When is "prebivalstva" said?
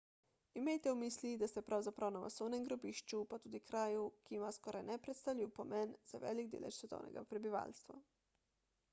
7.35-7.99